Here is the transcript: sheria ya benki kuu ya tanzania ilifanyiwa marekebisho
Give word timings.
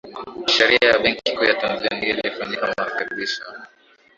sheria 0.47 0.89
ya 0.89 0.99
benki 0.99 1.35
kuu 1.37 1.43
ya 1.45 1.55
tanzania 1.61 2.09
ilifanyiwa 2.09 2.73
marekebisho 2.77 3.43